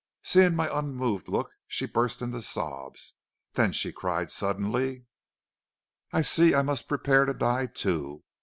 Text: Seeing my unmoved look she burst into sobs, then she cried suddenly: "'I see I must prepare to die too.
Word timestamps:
Seeing 0.23 0.55
my 0.55 0.67
unmoved 0.75 1.27
look 1.27 1.51
she 1.67 1.85
burst 1.85 2.23
into 2.23 2.41
sobs, 2.41 3.13
then 3.53 3.71
she 3.71 3.91
cried 3.93 4.31
suddenly: 4.31 5.05
"'I 6.11 6.21
see 6.23 6.55
I 6.55 6.63
must 6.63 6.87
prepare 6.87 7.25
to 7.25 7.35
die 7.35 7.67
too. 7.67 8.23